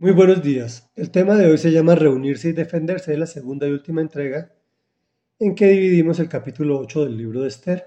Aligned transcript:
Muy 0.00 0.12
buenos 0.12 0.44
días. 0.44 0.88
El 0.94 1.10
tema 1.10 1.34
de 1.34 1.50
hoy 1.50 1.58
se 1.58 1.72
llama 1.72 1.96
Reunirse 1.96 2.50
y 2.50 2.52
Defenderse, 2.52 3.16
la 3.16 3.26
segunda 3.26 3.66
y 3.66 3.72
última 3.72 4.00
entrega 4.00 4.52
en 5.40 5.56
que 5.56 5.66
dividimos 5.66 6.20
el 6.20 6.28
capítulo 6.28 6.78
8 6.78 7.06
del 7.06 7.16
libro 7.16 7.40
de 7.40 7.48
Esther. 7.48 7.86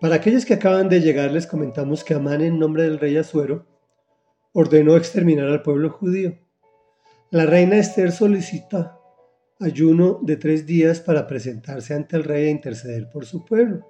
Para 0.00 0.14
aquellos 0.14 0.46
que 0.46 0.54
acaban 0.54 0.88
de 0.88 1.02
llegar 1.02 1.30
les 1.30 1.46
comentamos 1.46 2.04
que 2.04 2.14
Amán 2.14 2.40
en 2.40 2.58
nombre 2.58 2.84
del 2.84 2.98
rey 2.98 3.18
Azuero 3.18 3.66
ordenó 4.54 4.96
exterminar 4.96 5.48
al 5.48 5.60
pueblo 5.60 5.90
judío. 5.90 6.38
La 7.30 7.44
reina 7.44 7.76
Esther 7.76 8.12
solicita 8.12 8.98
ayuno 9.60 10.20
de 10.22 10.38
tres 10.38 10.64
días 10.64 11.00
para 11.00 11.26
presentarse 11.26 11.92
ante 11.92 12.16
el 12.16 12.24
rey 12.24 12.46
e 12.46 12.50
interceder 12.50 13.10
por 13.10 13.26
su 13.26 13.44
pueblo. 13.44 13.86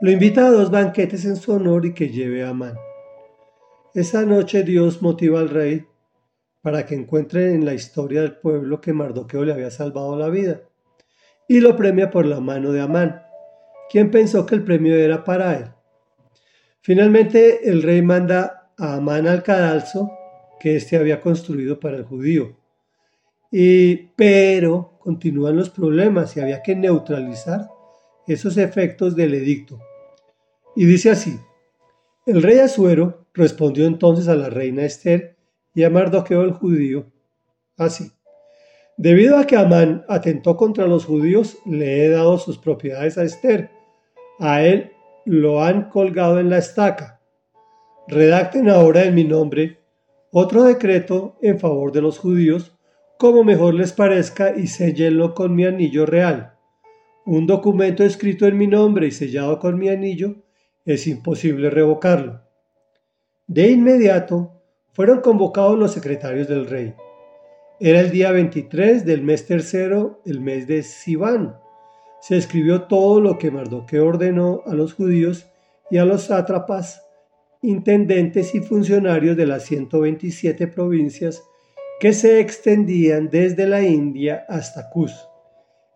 Lo 0.00 0.10
invita 0.10 0.48
a 0.48 0.50
dos 0.50 0.72
banquetes 0.72 1.26
en 1.26 1.36
su 1.36 1.52
honor 1.52 1.86
y 1.86 1.94
que 1.94 2.08
lleve 2.08 2.42
a 2.42 2.48
Amán. 2.48 2.74
Esa 3.94 4.24
noche 4.24 4.64
Dios 4.64 5.00
motiva 5.00 5.38
al 5.38 5.50
rey 5.50 5.86
para 6.64 6.86
que 6.86 6.94
encuentre 6.94 7.52
en 7.52 7.66
la 7.66 7.74
historia 7.74 8.22
del 8.22 8.38
pueblo 8.38 8.80
que 8.80 8.94
Mardoqueo 8.94 9.44
le 9.44 9.52
había 9.52 9.70
salvado 9.70 10.16
la 10.16 10.30
vida, 10.30 10.62
y 11.46 11.60
lo 11.60 11.76
premia 11.76 12.10
por 12.10 12.24
la 12.24 12.40
mano 12.40 12.72
de 12.72 12.80
Amán, 12.80 13.22
quien 13.90 14.10
pensó 14.10 14.46
que 14.46 14.54
el 14.54 14.64
premio 14.64 14.96
era 14.96 15.22
para 15.24 15.58
él. 15.58 15.66
Finalmente 16.80 17.68
el 17.68 17.82
rey 17.82 18.00
manda 18.00 18.72
a 18.78 18.94
Amán 18.94 19.26
al 19.26 19.42
cadalso 19.42 20.10
que 20.58 20.76
éste 20.76 20.96
había 20.96 21.20
construido 21.20 21.78
para 21.78 21.98
el 21.98 22.04
judío. 22.04 22.56
Y, 23.50 23.96
pero 24.16 24.96
continúan 25.00 25.58
los 25.58 25.68
problemas 25.68 26.34
y 26.34 26.40
había 26.40 26.62
que 26.62 26.74
neutralizar 26.74 27.68
esos 28.26 28.56
efectos 28.56 29.14
del 29.14 29.34
edicto. 29.34 29.78
Y 30.74 30.86
dice 30.86 31.10
así, 31.10 31.38
el 32.24 32.42
rey 32.42 32.58
Asuero 32.60 33.26
respondió 33.34 33.84
entonces 33.84 34.28
a 34.28 34.34
la 34.34 34.48
reina 34.48 34.86
Esther 34.86 35.33
y 35.74 35.82
a 35.82 35.90
Mardoqueo 35.90 36.42
el 36.42 36.52
judío. 36.52 37.06
Así, 37.76 38.12
debido 38.96 39.36
a 39.36 39.46
que 39.46 39.56
Amán 39.56 40.04
atentó 40.08 40.56
contra 40.56 40.86
los 40.86 41.04
judíos, 41.04 41.58
le 41.66 42.04
he 42.04 42.08
dado 42.08 42.38
sus 42.38 42.58
propiedades 42.58 43.18
a 43.18 43.24
Esther. 43.24 43.70
A 44.38 44.62
él 44.62 44.92
lo 45.24 45.62
han 45.62 45.90
colgado 45.90 46.38
en 46.38 46.50
la 46.50 46.58
estaca. 46.58 47.20
Redacten 48.06 48.68
ahora 48.68 49.04
en 49.04 49.14
mi 49.14 49.24
nombre 49.24 49.84
otro 50.36 50.64
decreto 50.64 51.38
en 51.42 51.60
favor 51.60 51.92
de 51.92 52.02
los 52.02 52.18
judíos, 52.18 52.76
como 53.18 53.44
mejor 53.44 53.74
les 53.74 53.92
parezca, 53.92 54.56
y 54.56 54.66
sellenlo 54.66 55.32
con 55.32 55.54
mi 55.54 55.64
anillo 55.64 56.06
real. 56.06 56.54
Un 57.24 57.46
documento 57.46 58.02
escrito 58.02 58.46
en 58.46 58.58
mi 58.58 58.66
nombre 58.66 59.06
y 59.06 59.12
sellado 59.12 59.60
con 59.60 59.78
mi 59.78 59.88
anillo, 59.88 60.42
es 60.84 61.06
imposible 61.06 61.70
revocarlo. 61.70 62.40
De 63.46 63.70
inmediato, 63.70 64.53
fueron 64.94 65.20
convocados 65.20 65.76
los 65.78 65.92
secretarios 65.92 66.48
del 66.48 66.66
rey. 66.66 66.94
Era 67.80 68.00
el 68.00 68.12
día 68.12 68.30
23 68.30 69.04
del 69.04 69.22
mes 69.22 69.44
tercero, 69.44 70.22
el 70.24 70.40
mes 70.40 70.68
de 70.68 70.84
Sivan. 70.84 71.58
Se 72.20 72.36
escribió 72.36 72.82
todo 72.82 73.20
lo 73.20 73.36
que 73.36 73.50
Mardoqueo 73.50 74.06
ordenó 74.06 74.62
a 74.66 74.74
los 74.74 74.94
judíos 74.94 75.50
y 75.90 75.98
a 75.98 76.04
los 76.04 76.22
sátrapas, 76.22 77.02
intendentes 77.60 78.54
y 78.54 78.60
funcionarios 78.60 79.36
de 79.36 79.46
las 79.46 79.64
127 79.64 80.68
provincias 80.68 81.42
que 81.98 82.12
se 82.12 82.38
extendían 82.38 83.28
desde 83.30 83.66
la 83.66 83.82
India 83.82 84.46
hasta 84.48 84.90
Cus. 84.90 85.12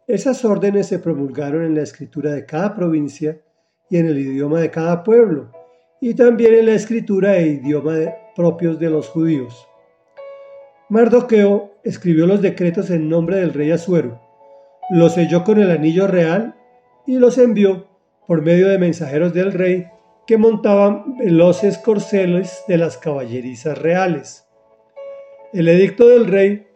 Esas 0.08 0.44
órdenes 0.44 0.88
se 0.88 0.98
promulgaron 0.98 1.64
en 1.64 1.76
la 1.76 1.82
escritura 1.82 2.32
de 2.32 2.44
cada 2.44 2.74
provincia 2.74 3.40
y 3.88 3.98
en 3.98 4.06
el 4.06 4.18
idioma 4.18 4.60
de 4.60 4.70
cada 4.70 5.04
pueblo, 5.04 5.52
y 6.00 6.14
también 6.14 6.54
en 6.54 6.66
la 6.66 6.72
escritura 6.72 7.36
e 7.36 7.48
idioma 7.48 7.94
propios 8.38 8.78
de 8.78 8.88
los 8.88 9.08
judíos. 9.08 9.66
Mardoqueo 10.88 11.74
escribió 11.82 12.24
los 12.24 12.40
decretos 12.40 12.88
en 12.88 13.08
nombre 13.08 13.38
del 13.38 13.52
rey 13.52 13.72
Asuero, 13.72 14.22
los 14.90 15.14
selló 15.14 15.42
con 15.42 15.58
el 15.58 15.72
anillo 15.72 16.06
real 16.06 16.54
y 17.04 17.18
los 17.18 17.36
envió 17.36 17.88
por 18.28 18.42
medio 18.42 18.68
de 18.68 18.78
mensajeros 18.78 19.34
del 19.34 19.52
rey 19.52 19.88
que 20.24 20.38
montaban 20.38 21.16
veloces 21.16 21.78
corceles 21.78 22.62
de 22.68 22.78
las 22.78 22.96
caballerizas 22.96 23.76
reales. 23.76 24.46
El 25.52 25.66
edicto 25.66 26.06
del 26.06 26.28
rey 26.28 26.68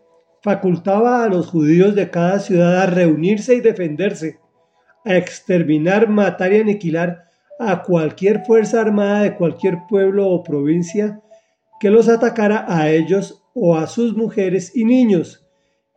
facultaba 0.42 1.22
a 1.22 1.28
los 1.28 1.46
judíos 1.46 1.94
de 1.94 2.10
cada 2.10 2.40
ciudad 2.40 2.82
a 2.82 2.86
reunirse 2.86 3.54
y 3.54 3.60
defenderse, 3.60 4.40
a 5.04 5.16
exterminar, 5.16 6.08
matar 6.08 6.52
y 6.54 6.60
aniquilar 6.60 7.26
a 7.60 7.84
cualquier 7.84 8.44
fuerza 8.44 8.80
armada 8.80 9.22
de 9.22 9.36
cualquier 9.36 9.78
pueblo 9.88 10.26
o 10.28 10.42
provincia 10.42 11.22
que 11.82 11.90
los 11.90 12.08
atacara 12.08 12.64
a 12.68 12.92
ellos 12.92 13.42
o 13.54 13.76
a 13.76 13.88
sus 13.88 14.16
mujeres 14.16 14.70
y 14.76 14.84
niños, 14.84 15.44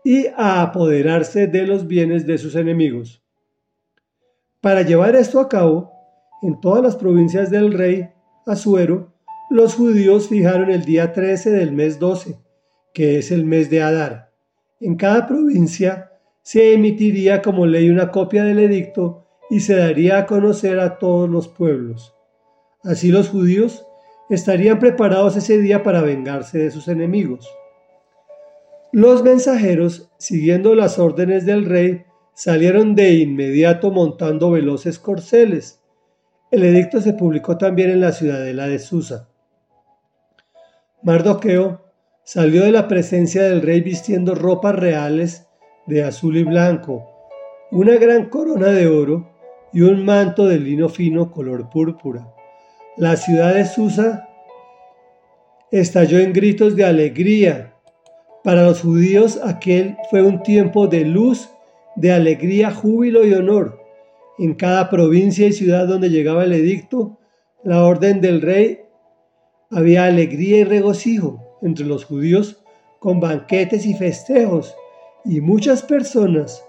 y 0.03 0.25
a 0.35 0.63
apoderarse 0.63 1.45
de 1.45 1.67
los 1.67 1.85
bienes 1.85 2.25
de 2.25 2.39
sus 2.39 2.55
enemigos. 2.55 3.21
Para 4.61 4.81
llevar 4.81 5.15
esto 5.15 5.39
a 5.39 5.47
cabo, 5.47 5.91
en 6.41 6.59
todas 6.59 6.81
las 6.81 6.95
provincias 6.95 7.51
del 7.51 7.71
rey 7.71 8.09
Asuero, 8.47 9.13
los 9.51 9.75
judíos 9.75 10.27
fijaron 10.27 10.71
el 10.71 10.85
día 10.85 11.13
13 11.13 11.51
del 11.51 11.71
mes 11.71 11.99
12, 11.99 12.39
que 12.91 13.19
es 13.19 13.31
el 13.31 13.45
mes 13.45 13.69
de 13.69 13.83
Adar. 13.83 14.31
En 14.79 14.95
cada 14.95 15.27
provincia 15.27 16.13
se 16.41 16.73
emitiría 16.73 17.43
como 17.43 17.67
ley 17.67 17.91
una 17.91 18.09
copia 18.09 18.43
del 18.43 18.57
edicto 18.57 19.27
y 19.51 19.59
se 19.59 19.75
daría 19.75 20.17
a 20.17 20.25
conocer 20.25 20.79
a 20.79 20.97
todos 20.97 21.29
los 21.29 21.47
pueblos. 21.47 22.15
Así 22.83 23.11
los 23.11 23.29
judíos 23.29 23.85
estarían 24.29 24.79
preparados 24.79 25.35
ese 25.35 25.57
día 25.57 25.83
para 25.83 26.01
vengarse 26.01 26.57
de 26.57 26.71
sus 26.71 26.87
enemigos. 26.87 27.49
Los 28.91 29.23
mensajeros, 29.23 30.09
siguiendo 30.17 30.73
las 30.73 30.99
órdenes 30.99 31.45
del 31.45 31.65
rey, 31.65 32.05
salieron 32.33 32.95
de 32.95 33.13
inmediato 33.15 33.91
montando 33.91 34.51
veloces 34.51 34.99
corceles. 34.99 35.81
El 36.51 36.63
edicto 36.63 37.01
se 37.01 37.13
publicó 37.13 37.57
también 37.57 37.89
en 37.89 38.01
la 38.01 38.11
ciudadela 38.11 38.67
de 38.67 38.79
Susa. 38.79 39.29
Mardoqueo 41.03 41.81
salió 42.23 42.63
de 42.63 42.71
la 42.71 42.87
presencia 42.87 43.43
del 43.43 43.61
rey 43.61 43.81
vistiendo 43.81 44.33
ropas 44.33 44.75
reales 44.75 45.47
de 45.85 46.03
azul 46.03 46.37
y 46.37 46.43
blanco, 46.43 47.05
una 47.71 47.95
gran 47.95 48.29
corona 48.29 48.67
de 48.67 48.87
oro 48.87 49.29
y 49.71 49.81
un 49.81 50.03
manto 50.05 50.45
de 50.45 50.59
lino 50.59 50.89
fino 50.89 51.31
color 51.31 51.69
púrpura. 51.69 52.27
La 52.97 53.17
ciudad 53.17 53.53
de 53.53 53.65
Susa 53.65 54.29
estalló 55.69 56.17
en 56.19 56.31
gritos 56.31 56.77
de 56.77 56.85
alegría. 56.85 57.73
Para 58.41 58.63
los 58.63 58.79
judíos 58.79 59.37
aquel 59.43 59.97
fue 60.09 60.21
un 60.21 60.41
tiempo 60.43 60.87
de 60.87 61.03
luz, 61.03 61.49
de 61.97 62.13
alegría, 62.13 62.71
júbilo 62.71 63.25
y 63.25 63.33
honor. 63.33 63.81
En 64.39 64.53
cada 64.53 64.89
provincia 64.89 65.45
y 65.45 65.51
ciudad 65.51 65.89
donde 65.89 66.09
llegaba 66.09 66.45
el 66.45 66.53
edicto, 66.53 67.19
la 67.65 67.83
orden 67.83 68.21
del 68.21 68.41
rey, 68.41 68.79
había 69.69 70.05
alegría 70.05 70.59
y 70.59 70.63
regocijo 70.63 71.57
entre 71.63 71.85
los 71.85 72.05
judíos 72.05 72.63
con 72.99 73.19
banquetes 73.19 73.85
y 73.85 73.93
festejos, 73.93 74.73
y 75.25 75.41
muchas 75.41 75.83
personas 75.83 76.63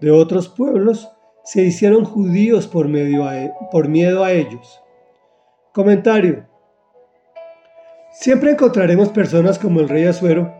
de 0.00 0.12
otros 0.12 0.48
pueblos 0.48 1.10
se 1.42 1.64
hicieron 1.64 2.04
judíos 2.04 2.68
por, 2.68 2.86
e, 2.96 3.52
por 3.72 3.88
miedo 3.88 4.22
a 4.22 4.32
ellos. 4.32 4.82
Comentario. 5.72 6.46
Siempre 8.12 8.50
encontraremos 8.50 9.08
personas 9.08 9.58
como 9.58 9.80
el 9.80 9.88
rey 9.88 10.04
Azuero 10.04 10.52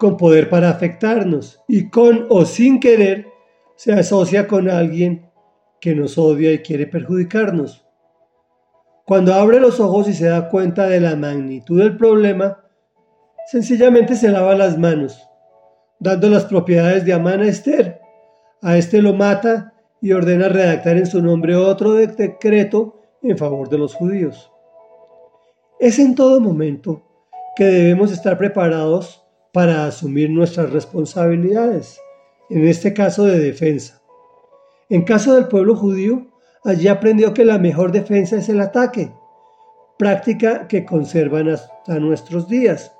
con 0.00 0.16
poder 0.16 0.50
para 0.50 0.68
afectarnos 0.68 1.62
y 1.68 1.90
con 1.90 2.26
o 2.28 2.44
sin 2.44 2.80
querer 2.80 3.28
se 3.76 3.92
asocia 3.92 4.48
con 4.48 4.68
alguien 4.68 5.30
que 5.80 5.94
nos 5.94 6.18
odia 6.18 6.52
y 6.52 6.58
quiere 6.58 6.88
perjudicarnos. 6.88 7.86
Cuando 9.06 9.32
abre 9.32 9.60
los 9.60 9.78
ojos 9.78 10.08
y 10.08 10.12
se 10.12 10.26
da 10.26 10.48
cuenta 10.48 10.88
de 10.88 10.98
la 10.98 11.14
magnitud 11.14 11.78
del 11.78 11.96
problema, 11.96 12.64
sencillamente 13.46 14.16
se 14.16 14.28
lava 14.28 14.56
las 14.56 14.76
manos, 14.76 15.24
dando 16.00 16.28
las 16.28 16.46
propiedades 16.46 17.04
de 17.04 17.12
Amán 17.12 17.42
a 17.42 17.46
Esther. 17.46 18.00
A 18.60 18.76
este 18.76 19.02
lo 19.02 19.12
mata 19.12 19.72
y 20.00 20.10
ordena 20.10 20.48
redactar 20.48 20.96
en 20.96 21.06
su 21.06 21.22
nombre 21.22 21.54
otro 21.54 21.92
decreto 21.92 23.01
en 23.22 23.38
favor 23.38 23.68
de 23.68 23.78
los 23.78 23.94
judíos. 23.94 24.50
Es 25.78 25.98
en 25.98 26.14
todo 26.14 26.40
momento 26.40 27.02
que 27.56 27.64
debemos 27.64 28.12
estar 28.12 28.38
preparados 28.38 29.22
para 29.52 29.86
asumir 29.86 30.30
nuestras 30.30 30.72
responsabilidades, 30.72 32.00
en 32.48 32.66
este 32.66 32.94
caso 32.94 33.24
de 33.24 33.38
defensa. 33.38 34.02
En 34.88 35.02
caso 35.02 35.34
del 35.34 35.48
pueblo 35.48 35.76
judío, 35.76 36.26
allí 36.64 36.88
aprendió 36.88 37.34
que 37.34 37.44
la 37.44 37.58
mejor 37.58 37.92
defensa 37.92 38.36
es 38.36 38.48
el 38.48 38.60
ataque, 38.60 39.12
práctica 39.98 40.66
que 40.68 40.84
conservan 40.84 41.48
hasta 41.48 41.98
nuestros 41.98 42.48
días. 42.48 42.92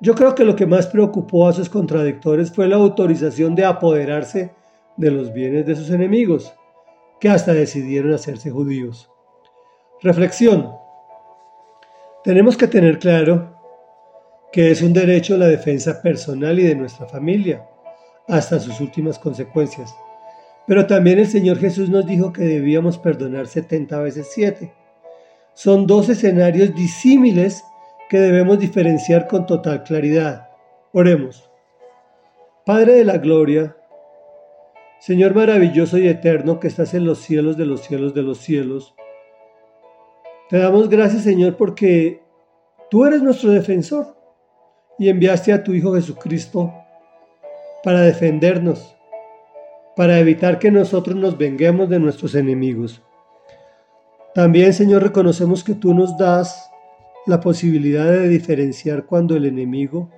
Yo 0.00 0.14
creo 0.14 0.34
que 0.34 0.44
lo 0.44 0.56
que 0.56 0.66
más 0.66 0.86
preocupó 0.86 1.48
a 1.48 1.52
sus 1.52 1.68
contradictores 1.68 2.52
fue 2.52 2.68
la 2.68 2.76
autorización 2.76 3.54
de 3.54 3.64
apoderarse 3.64 4.50
de 4.96 5.10
los 5.10 5.32
bienes 5.32 5.66
de 5.66 5.76
sus 5.76 5.90
enemigos, 5.90 6.54
que 7.20 7.28
hasta 7.28 7.52
decidieron 7.52 8.12
hacerse 8.12 8.50
judíos. 8.50 9.10
Reflexión. 10.02 10.74
Tenemos 12.24 12.56
que 12.56 12.66
tener 12.66 12.98
claro 12.98 13.56
que 14.52 14.70
es 14.70 14.82
un 14.82 14.92
derecho 14.92 15.36
la 15.36 15.46
defensa 15.46 16.02
personal 16.02 16.58
y 16.58 16.64
de 16.64 16.74
nuestra 16.74 17.06
familia, 17.06 17.64
hasta 18.26 18.58
sus 18.58 18.80
últimas 18.80 19.18
consecuencias. 19.18 19.94
Pero 20.66 20.86
también 20.86 21.18
el 21.18 21.26
Señor 21.26 21.58
Jesús 21.58 21.88
nos 21.88 22.06
dijo 22.06 22.32
que 22.32 22.42
debíamos 22.42 22.98
perdonar 22.98 23.46
70 23.46 24.00
veces 24.00 24.28
7. 24.32 24.72
Son 25.52 25.86
dos 25.86 26.08
escenarios 26.08 26.74
disímiles 26.74 27.64
que 28.08 28.18
debemos 28.18 28.58
diferenciar 28.58 29.28
con 29.28 29.46
total 29.46 29.84
claridad. 29.84 30.48
Oremos. 30.92 31.50
Padre 32.64 32.94
de 32.94 33.04
la 33.04 33.18
Gloria, 33.18 33.76
Señor 35.00 35.34
maravilloso 35.34 35.96
y 35.96 36.06
eterno 36.06 36.60
que 36.60 36.68
estás 36.68 36.92
en 36.92 37.06
los 37.06 37.20
cielos 37.20 37.56
de 37.56 37.64
los 37.64 37.80
cielos 37.80 38.12
de 38.12 38.22
los 38.22 38.36
cielos, 38.36 38.94
te 40.50 40.58
damos 40.58 40.90
gracias 40.90 41.22
Señor 41.22 41.56
porque 41.56 42.22
tú 42.90 43.06
eres 43.06 43.22
nuestro 43.22 43.50
defensor 43.50 44.14
y 44.98 45.08
enviaste 45.08 45.54
a 45.54 45.64
tu 45.64 45.72
Hijo 45.72 45.94
Jesucristo 45.94 46.74
para 47.82 48.02
defendernos, 48.02 48.94
para 49.96 50.18
evitar 50.18 50.58
que 50.58 50.70
nosotros 50.70 51.16
nos 51.16 51.38
venguemos 51.38 51.88
de 51.88 51.98
nuestros 51.98 52.34
enemigos. 52.34 53.00
También, 54.34 54.74
Señor, 54.74 55.02
reconocemos 55.02 55.64
que 55.64 55.72
tú 55.72 55.94
nos 55.94 56.18
das 56.18 56.70
la 57.24 57.40
posibilidad 57.40 58.04
de 58.04 58.28
diferenciar 58.28 59.06
cuando 59.06 59.34
el 59.34 59.46
enemigo, 59.46 60.10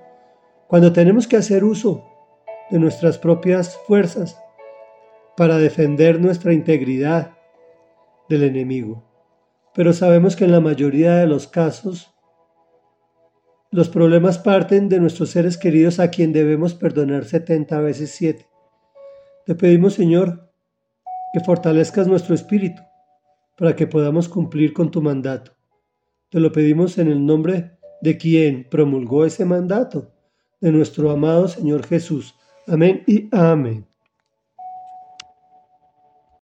cuando 0.67 0.91
tenemos 0.91 1.25
que 1.25 1.37
hacer 1.37 1.63
uso 1.63 2.03
de 2.69 2.79
nuestras 2.79 3.17
propias 3.17 3.77
fuerzas 3.87 4.42
para 5.35 5.57
defender 5.57 6.19
nuestra 6.19 6.53
integridad 6.53 7.37
del 8.29 8.43
enemigo. 8.43 9.03
Pero 9.73 9.93
sabemos 9.93 10.35
que 10.35 10.45
en 10.45 10.51
la 10.51 10.59
mayoría 10.59 11.15
de 11.15 11.27
los 11.27 11.47
casos 11.47 12.13
los 13.71 13.89
problemas 13.89 14.37
parten 14.37 14.87
de 14.87 14.99
nuestros 14.99 15.31
seres 15.31 15.57
queridos 15.57 15.99
a 15.99 16.11
quien 16.11 16.31
debemos 16.31 16.75
perdonar 16.75 17.25
70 17.25 17.79
veces 17.79 18.11
7. 18.11 18.45
Te 19.47 19.55
pedimos, 19.55 19.95
Señor, 19.95 20.51
que 21.33 21.39
fortalezcas 21.39 22.07
nuestro 22.07 22.35
espíritu 22.35 22.83
para 23.57 23.75
que 23.75 23.87
podamos 23.87 24.29
cumplir 24.29 24.73
con 24.73 24.91
tu 24.91 25.01
mandato. 25.01 25.53
Te 26.29 26.39
lo 26.39 26.51
pedimos 26.51 26.99
en 26.99 27.07
el 27.07 27.25
nombre 27.25 27.77
de 28.01 28.17
quien 28.17 28.67
promulgó 28.69 29.25
ese 29.25 29.45
mandato, 29.45 30.13
de 30.61 30.71
nuestro 30.71 31.09
amado 31.09 31.47
Señor 31.47 31.85
Jesús. 31.85 32.35
Amén 32.67 33.03
y 33.07 33.27
amén. 33.31 33.92